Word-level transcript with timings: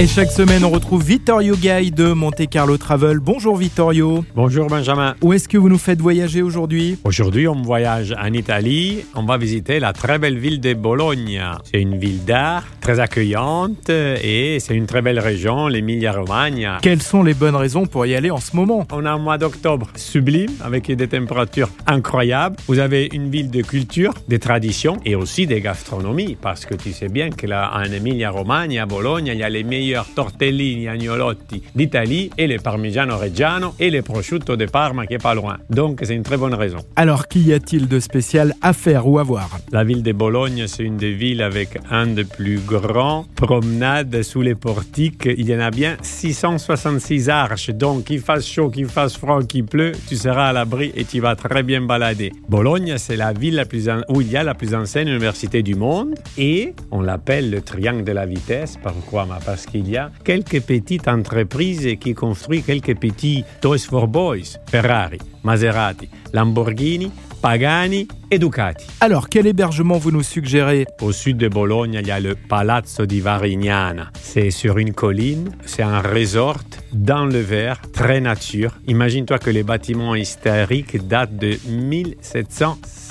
Et 0.00 0.06
chaque 0.06 0.30
semaine, 0.30 0.64
on 0.64 0.70
retrouve 0.70 1.02
Vittorio 1.02 1.56
Gay 1.56 1.90
de 1.90 2.12
Monte 2.12 2.48
Carlo 2.48 2.78
Travel. 2.78 3.18
Bonjour 3.18 3.56
Vittorio. 3.56 4.24
Bonjour 4.36 4.68
Benjamin. 4.68 5.16
Où 5.22 5.32
est-ce 5.32 5.48
que 5.48 5.58
vous 5.58 5.68
nous 5.68 5.76
faites 5.76 6.00
voyager 6.00 6.40
aujourd'hui? 6.40 6.96
Aujourd'hui, 7.02 7.48
on 7.48 7.62
voyage 7.62 8.14
en 8.16 8.32
Italie. 8.32 9.04
On 9.16 9.24
va 9.24 9.36
visiter 9.38 9.80
la 9.80 9.92
très 9.92 10.20
belle 10.20 10.38
ville 10.38 10.60
de 10.60 10.72
Bologne. 10.74 11.42
C'est 11.64 11.82
une 11.82 11.98
ville 11.98 12.24
d'art, 12.24 12.64
très 12.80 13.00
accueillante 13.00 13.90
et 13.90 14.58
c'est 14.60 14.76
une 14.76 14.86
très 14.86 15.02
belle 15.02 15.18
région, 15.18 15.66
l'Emilia-Romagna. 15.66 16.78
Quelles 16.80 17.02
sont 17.02 17.24
les 17.24 17.34
bonnes 17.34 17.56
raisons 17.56 17.86
pour 17.86 18.06
y 18.06 18.14
aller 18.14 18.30
en 18.30 18.38
ce 18.38 18.54
moment? 18.54 18.86
On 18.92 19.04
a 19.04 19.10
un 19.10 19.18
mois 19.18 19.36
d'octobre 19.36 19.88
sublime 19.96 20.52
avec 20.60 20.92
des 20.92 21.08
températures 21.08 21.70
incroyables. 21.88 22.54
Vous 22.68 22.78
avez 22.78 23.08
une 23.12 23.30
ville 23.30 23.50
de 23.50 23.62
culture, 23.62 24.14
des 24.28 24.38
traditions 24.38 24.98
et 25.04 25.16
aussi 25.16 25.48
des 25.48 25.60
gastronomies 25.60 26.36
parce 26.40 26.66
que 26.66 26.76
tu 26.76 26.92
sais 26.92 27.08
bien 27.08 27.30
que 27.30 27.48
là, 27.48 27.72
en 27.74 27.90
Emilia-Romagna, 27.90 28.84
à 28.84 28.86
Bologne, 28.86 29.26
il 29.34 29.38
y 29.38 29.42
a 29.42 29.50
les 29.50 29.64
meilleurs 29.64 29.87
tortellini 30.14 30.88
agnolotti 30.88 31.62
d'Italie 31.74 32.30
et 32.36 32.46
les 32.46 32.58
parmigiano 32.58 33.16
reggiano 33.18 33.74
et 33.78 33.90
les 33.90 34.02
prosciutto 34.02 34.56
de 34.56 34.66
Parma 34.66 35.06
qui 35.06 35.14
est 35.14 35.22
pas 35.22 35.34
loin. 35.34 35.58
Donc 35.70 36.00
c'est 36.02 36.14
une 36.14 36.22
très 36.22 36.36
bonne 36.36 36.54
raison. 36.54 36.78
Alors 36.96 37.28
qu'y 37.28 37.52
a-t-il 37.52 37.88
de 37.88 38.00
spécial 38.00 38.54
à 38.62 38.72
faire 38.72 39.06
ou 39.06 39.18
à 39.18 39.22
voir? 39.22 39.48
La 39.72 39.84
ville 39.84 40.02
de 40.02 40.12
Bologne, 40.12 40.64
c'est 40.66 40.82
une 40.82 40.96
des 40.96 41.12
villes 41.12 41.42
avec 41.42 41.78
un 41.90 42.06
des 42.06 42.24
plus 42.24 42.58
grands 42.60 43.26
promenades 43.36 44.22
sous 44.22 44.42
les 44.42 44.54
portiques. 44.54 45.26
Il 45.26 45.48
y 45.48 45.54
en 45.54 45.60
a 45.60 45.70
bien 45.70 45.96
666 46.02 47.28
arches. 47.28 47.70
Donc 47.70 48.04
qu'il 48.04 48.20
fasse 48.20 48.46
chaud, 48.46 48.70
qu'il 48.70 48.86
fasse 48.86 49.16
froid, 49.16 49.42
qu'il 49.42 49.64
pleut, 49.64 49.92
tu 50.08 50.16
seras 50.16 50.48
à 50.48 50.52
l'abri 50.52 50.92
et 50.96 51.04
tu 51.04 51.20
vas 51.20 51.36
très 51.36 51.62
bien 51.62 51.80
balader. 51.82 52.32
Bologne, 52.48 52.94
c'est 52.98 53.16
la 53.16 53.32
ville 53.32 53.54
la 53.56 53.64
plus 53.64 53.88
où 54.08 54.20
il 54.20 54.30
y 54.30 54.36
a 54.36 54.42
la 54.42 54.54
plus 54.54 54.74
ancienne 54.74 55.08
université 55.08 55.62
du 55.62 55.74
monde 55.74 56.14
et 56.36 56.74
on 56.90 57.00
l'appelle 57.00 57.50
le 57.50 57.60
triangle 57.60 58.04
de 58.04 58.12
la 58.12 58.26
vitesse. 58.26 58.76
Pourquoi 58.82 59.24
Ma- 59.26 59.38
Parce 59.44 59.66
qu'il 59.66 59.77
y 59.86 59.98
a 59.98 60.10
quelques 60.24 60.62
petites 60.62 61.08
entreprises 61.08 61.96
qui 62.00 62.14
construisent 62.14 62.64
quelques 62.64 62.96
petits 62.96 63.44
Toys 63.60 63.78
for 63.78 64.08
Boys, 64.08 64.56
Ferrari, 64.70 65.18
Maserati, 65.44 66.08
Lamborghini, 66.32 67.10
Pagani 67.42 68.08
et 68.30 68.38
Ducati. 68.38 68.86
Alors, 69.00 69.28
quel 69.28 69.46
hébergement 69.46 69.96
vous 69.96 70.10
nous 70.10 70.22
suggérez? 70.22 70.86
Au 71.00 71.12
sud 71.12 71.36
de 71.36 71.48
Bologne, 71.48 71.98
il 72.00 72.06
y 72.06 72.10
a 72.10 72.18
le 72.18 72.34
Palazzo 72.34 73.06
di 73.06 73.20
Varignana. 73.20 74.10
C'est 74.20 74.50
sur 74.50 74.78
une 74.78 74.92
colline, 74.92 75.50
c'est 75.64 75.82
un 75.82 76.00
resort 76.00 76.64
dans 76.92 77.26
le 77.26 77.38
vert, 77.38 77.80
très 77.92 78.20
nature. 78.20 78.72
Imagine-toi 78.88 79.38
que 79.38 79.50
les 79.50 79.62
bâtiments 79.62 80.14
historiques 80.16 81.06
datent 81.06 81.36
de 81.36 81.56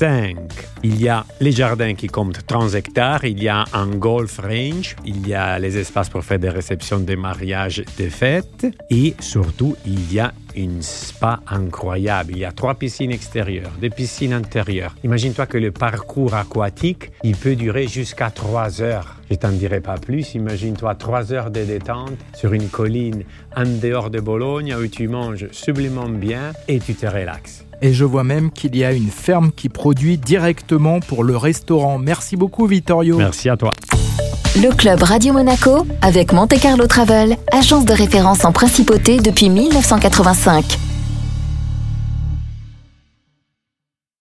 1705. 0.00 0.36
Il 0.82 1.00
y 1.00 1.08
a 1.08 1.24
les 1.40 1.52
jardins 1.52 1.94
qui 1.94 2.06
comptent 2.06 2.46
30 2.46 2.74
hectares, 2.74 3.24
il 3.24 3.42
y 3.42 3.48
a 3.48 3.64
un 3.72 3.88
golf 3.88 4.38
range, 4.38 4.94
il 5.04 5.26
y 5.26 5.34
a 5.34 5.58
les 5.58 5.78
espaces 5.78 6.10
pour 6.10 6.22
faire 6.22 6.38
des 6.38 6.50
réceptions, 6.50 7.00
des 7.00 7.16
mariages, 7.16 7.82
des 7.96 8.10
fêtes 8.10 8.66
et 8.90 9.14
surtout 9.20 9.74
il 9.86 10.12
y 10.12 10.20
a 10.20 10.32
une 10.54 10.82
spa 10.82 11.40
incroyable. 11.46 12.32
Il 12.32 12.38
y 12.38 12.44
a 12.44 12.52
trois 12.52 12.74
piscines 12.74 13.10
extérieures, 13.10 13.72
des 13.80 13.90
piscines 13.90 14.32
intérieures. 14.32 14.94
Imagine-toi 15.02 15.46
que 15.46 15.58
le 15.58 15.72
parcours 15.72 16.34
aquatique, 16.34 17.12
il 17.24 17.36
peut 17.36 17.56
durer 17.56 17.88
jusqu'à 17.88 18.30
trois 18.30 18.82
heures. 18.82 19.16
Je 19.30 19.36
t'en 19.36 19.50
dirai 19.50 19.80
pas 19.80 19.96
plus. 19.96 20.34
Imagine-toi 20.34 20.94
trois 20.94 21.32
heures 21.32 21.50
de 21.50 21.64
détente 21.64 22.18
sur 22.34 22.52
une 22.52 22.68
colline 22.68 23.24
en 23.56 23.64
dehors 23.64 24.10
de 24.10 24.20
Bologne 24.20 24.74
où 24.74 24.86
tu 24.86 25.08
manges 25.08 25.48
sublimement 25.52 26.08
bien 26.08 26.52
et 26.68 26.78
tu 26.80 26.94
te 26.94 27.06
relaxes. 27.06 27.66
Et 27.82 27.92
je 27.92 28.04
vois 28.04 28.24
même 28.24 28.50
qu'il 28.50 28.76
y 28.76 28.84
a 28.84 28.92
une 28.92 29.10
ferme 29.10 29.52
qui 29.52 29.68
produit 29.68 30.18
directement 30.18 31.00
pour 31.00 31.24
le 31.24 31.36
restaurant. 31.36 31.98
Merci 31.98 32.36
beaucoup 32.36 32.66
Vittorio. 32.66 33.18
Merci 33.18 33.48
à 33.48 33.56
toi. 33.56 33.72
Le 34.56 34.74
club 34.74 35.02
Radio 35.02 35.34
Monaco 35.34 35.86
avec 36.00 36.32
Monte 36.32 36.58
Carlo 36.58 36.86
Travel, 36.86 37.36
agence 37.52 37.84
de 37.84 37.92
référence 37.92 38.44
en 38.44 38.52
principauté 38.52 39.18
depuis 39.18 39.50
1985. 39.50 40.85